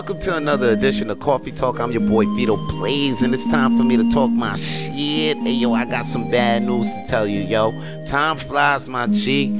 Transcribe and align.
welcome 0.00 0.18
to 0.18 0.34
another 0.34 0.70
edition 0.70 1.10
of 1.10 1.20
Coffee 1.20 1.52
Talk. 1.52 1.78
I'm 1.78 1.92
your 1.92 2.00
boy 2.00 2.24
Vito 2.34 2.56
Blaze, 2.68 3.20
and 3.20 3.34
it's 3.34 3.46
time 3.50 3.76
for 3.76 3.84
me 3.84 3.98
to 3.98 4.10
talk 4.10 4.30
my 4.30 4.56
shit. 4.56 5.36
Hey, 5.36 5.50
yo, 5.50 5.74
I 5.74 5.84
got 5.84 6.06
some 6.06 6.30
bad 6.30 6.62
news 6.62 6.90
to 6.94 7.04
tell 7.06 7.26
you, 7.26 7.42
yo. 7.42 7.70
Time 8.06 8.38
flies, 8.38 8.88
my 8.88 9.08
G. 9.08 9.50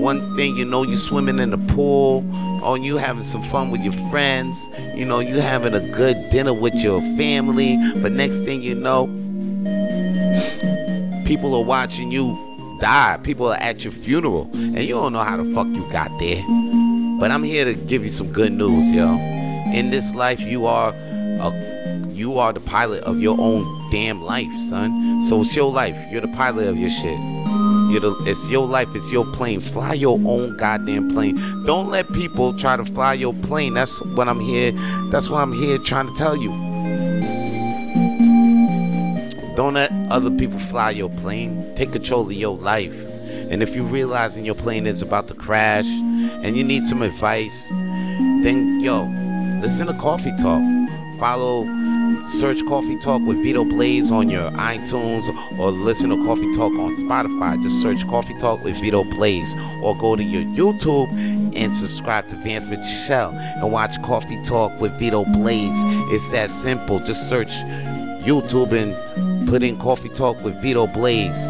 One 0.00 0.34
thing, 0.34 0.56
you 0.56 0.64
know, 0.64 0.82
you're 0.82 0.96
swimming 0.96 1.38
in 1.38 1.50
the 1.50 1.72
pool, 1.72 2.24
oh, 2.32 2.70
or 2.72 2.78
you 2.78 2.96
having 2.96 3.22
some 3.22 3.42
fun 3.42 3.70
with 3.70 3.80
your 3.80 3.92
friends, 4.10 4.66
you 4.96 5.06
know, 5.06 5.20
you 5.20 5.36
having 5.36 5.72
a 5.72 5.88
good 5.92 6.30
dinner 6.30 6.52
with 6.52 6.74
your 6.74 7.00
family, 7.16 7.78
but 8.02 8.10
next 8.10 8.40
thing 8.40 8.62
you 8.62 8.74
know, 8.74 9.06
people 11.28 11.54
are 11.54 11.64
watching 11.64 12.10
you 12.10 12.36
die. 12.80 13.20
People 13.22 13.46
are 13.52 13.58
at 13.58 13.84
your 13.84 13.92
funeral, 13.92 14.50
and 14.52 14.80
you 14.80 14.94
don't 14.94 15.12
know 15.12 15.22
how 15.22 15.36
the 15.36 15.44
fuck 15.54 15.68
you 15.68 15.88
got 15.92 16.10
there. 16.18 16.42
But 17.20 17.30
I'm 17.30 17.44
here 17.44 17.64
to 17.64 17.74
give 17.74 18.02
you 18.02 18.10
some 18.10 18.32
good 18.32 18.50
news, 18.50 18.90
yo. 18.90 19.44
In 19.74 19.90
this 19.90 20.14
life, 20.14 20.40
you 20.40 20.66
are 20.66 20.92
a, 20.92 22.02
you 22.12 22.38
are 22.38 22.52
the 22.52 22.60
pilot 22.60 23.04
of 23.04 23.20
your 23.20 23.38
own 23.38 23.90
damn 23.90 24.22
life, 24.22 24.52
son. 24.68 25.22
So 25.24 25.42
it's 25.42 25.54
your 25.54 25.70
life. 25.70 25.96
You're 26.10 26.22
the 26.22 26.28
pilot 26.28 26.68
of 26.68 26.76
your 26.76 26.90
shit. 26.90 27.18
You're 27.90 28.00
the, 28.00 28.16
it's 28.26 28.48
your 28.48 28.66
life. 28.66 28.88
It's 28.94 29.12
your 29.12 29.24
plane. 29.24 29.60
Fly 29.60 29.94
your 29.94 30.18
own 30.24 30.56
goddamn 30.56 31.10
plane. 31.10 31.36
Don't 31.64 31.90
let 31.90 32.10
people 32.12 32.52
try 32.56 32.76
to 32.76 32.84
fly 32.84 33.14
your 33.14 33.34
plane. 33.34 33.74
That's 33.74 34.00
what 34.02 34.28
I'm 34.28 34.40
here. 34.40 34.72
That's 35.10 35.30
what 35.30 35.38
I'm 35.38 35.52
here 35.52 35.78
trying 35.78 36.08
to 36.08 36.14
tell 36.14 36.36
you. 36.36 36.50
Don't 39.56 39.74
let 39.74 39.90
other 40.10 40.30
people 40.30 40.58
fly 40.58 40.90
your 40.90 41.08
plane. 41.08 41.74
Take 41.76 41.92
control 41.92 42.26
of 42.26 42.32
your 42.32 42.56
life. 42.56 42.94
And 43.50 43.62
if 43.62 43.76
you're 43.76 43.84
realizing 43.84 44.44
your 44.44 44.54
plane 44.54 44.86
is 44.86 45.02
about 45.02 45.28
to 45.28 45.34
crash 45.34 45.86
and 45.86 46.56
you 46.56 46.64
need 46.64 46.82
some 46.82 47.02
advice, 47.02 47.68
then 47.70 48.80
yo, 48.80 49.06
listen 49.66 49.88
to 49.88 49.94
Coffee 49.94 50.30
Talk. 50.40 50.62
Follow, 51.18 51.64
search 52.38 52.64
Coffee 52.66 52.96
Talk 53.00 53.20
with 53.22 53.38
Vito 53.38 53.64
Blaze 53.64 54.12
on 54.12 54.30
your 54.30 54.48
iTunes 54.52 55.26
or 55.58 55.72
listen 55.72 56.10
to 56.10 56.24
Coffee 56.24 56.54
Talk 56.54 56.72
on 56.74 56.94
Spotify. 56.94 57.60
Just 57.64 57.82
search 57.82 58.06
Coffee 58.06 58.38
Talk 58.38 58.62
with 58.62 58.76
Vito 58.76 59.02
Blaze 59.02 59.56
or 59.82 59.98
go 59.98 60.14
to 60.14 60.22
your 60.22 60.42
YouTube 60.42 61.08
and 61.56 61.72
subscribe 61.72 62.28
to 62.28 62.36
Vance 62.36 62.64
Michel 62.66 63.32
and 63.32 63.72
watch 63.72 64.00
Coffee 64.02 64.40
Talk 64.44 64.80
with 64.80 64.96
Vito 65.00 65.24
Blaze. 65.24 65.82
It's 66.12 66.30
that 66.30 66.48
simple. 66.48 67.00
Just 67.00 67.28
search 67.28 67.50
YouTube 68.22 68.70
and 68.70 69.48
put 69.48 69.64
in 69.64 69.76
Coffee 69.80 70.10
Talk 70.10 70.40
with 70.44 70.54
Vito 70.62 70.86
Blaze. 70.86 71.42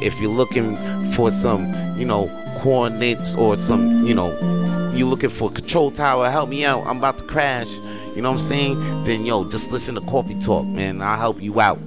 If 0.00 0.20
you're 0.20 0.30
looking 0.30 0.76
for 1.10 1.32
some, 1.32 1.74
you 1.98 2.06
know, 2.06 2.28
cornets 2.60 3.36
or 3.36 3.56
some, 3.56 4.06
you 4.06 4.14
know, 4.14 4.30
you 5.00 5.06
looking 5.06 5.30
for 5.30 5.50
a 5.50 5.52
control 5.52 5.90
tower, 5.90 6.28
help 6.28 6.50
me 6.50 6.62
out. 6.62 6.86
I'm 6.86 6.98
about 6.98 7.16
to 7.18 7.24
crash. 7.24 7.72
You 8.14 8.20
know 8.20 8.30
what 8.30 8.38
I'm 8.40 8.46
saying? 8.46 9.04
Then 9.04 9.24
yo, 9.24 9.48
just 9.48 9.72
listen 9.72 9.94
to 9.94 10.02
Coffee 10.02 10.38
Talk, 10.40 10.66
man. 10.66 11.00
I'll 11.00 11.18
help 11.18 11.40
you 11.40 11.58
out. 11.58 11.78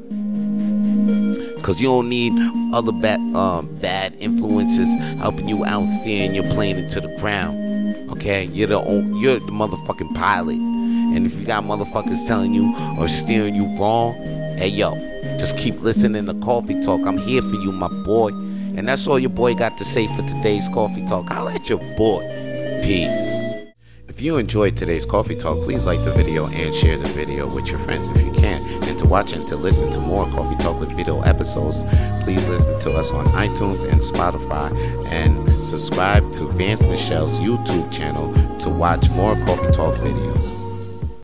Cause 1.61 1.79
you 1.79 1.87
don't 1.87 2.09
need 2.09 2.33
other 2.73 2.91
bad 2.91 3.19
um, 3.35 3.73
bad 3.79 4.15
influences 4.19 4.93
helping 5.19 5.47
you 5.47 5.63
out 5.63 5.85
steering 5.85 6.35
your 6.35 6.43
plane 6.55 6.75
into 6.77 6.99
the 6.99 7.15
ground. 7.17 8.11
Okay, 8.11 8.45
you're 8.45 8.67
the 8.67 8.79
own, 8.79 9.15
you're 9.15 9.35
the 9.35 9.51
motherfucking 9.51 10.13
pilot. 10.15 10.57
And 10.57 11.25
if 11.25 11.35
you 11.35 11.45
got 11.45 11.63
motherfuckers 11.63 12.27
telling 12.27 12.53
you 12.53 12.75
or 12.99 13.07
steering 13.07 13.55
you 13.55 13.65
wrong, 13.77 14.15
hey 14.57 14.69
yo, 14.69 14.95
just 15.37 15.55
keep 15.57 15.79
listening 15.81 16.25
to 16.25 16.33
Coffee 16.45 16.81
Talk. 16.81 17.05
I'm 17.05 17.19
here 17.19 17.43
for 17.43 17.55
you, 17.55 17.71
my 17.71 17.89
boy. 18.03 18.29
And 18.75 18.87
that's 18.87 19.05
all 19.05 19.19
your 19.19 19.29
boy 19.29 19.53
got 19.53 19.77
to 19.77 19.85
say 19.85 20.07
for 20.07 20.23
today's 20.23 20.67
Coffee 20.69 21.05
Talk. 21.05 21.29
I'll 21.29 21.45
let 21.45 21.69
your 21.69 21.79
boy. 21.95 22.42
Peace. 22.83 23.71
If 24.09 24.21
you 24.21 24.35
enjoyed 24.35 24.75
today's 24.75 25.05
Coffee 25.05 25.37
Talk, 25.37 25.57
please 25.63 25.85
like 25.85 26.03
the 26.03 26.11
video 26.11 26.47
and 26.47 26.75
share 26.75 26.97
the 26.97 27.07
video 27.07 27.47
with 27.47 27.67
your 27.67 27.79
friends 27.79 28.09
if 28.09 28.21
you 28.21 28.33
can. 28.33 28.61
And 28.83 28.99
to 28.99 29.07
watch 29.07 29.31
and 29.31 29.47
to 29.47 29.55
listen 29.55 29.89
to 29.91 30.01
more 30.01 30.29
Coffee 30.31 30.61
Talk 30.61 30.81
with 30.81 30.91
Vito 30.91 31.21
episodes, 31.21 31.85
please 32.25 32.49
listen 32.49 32.77
to 32.81 32.91
us 32.91 33.13
on 33.13 33.25
iTunes 33.27 33.89
and 33.89 34.01
Spotify 34.01 34.75
and 35.13 35.49
subscribe 35.65 36.29
to 36.33 36.43
Vance 36.47 36.83
Michel's 36.83 37.39
YouTube 37.39 37.89
channel 37.89 38.33
to 38.57 38.69
watch 38.69 39.09
more 39.11 39.35
Coffee 39.45 39.71
Talk 39.71 39.95
videos. 39.95 40.62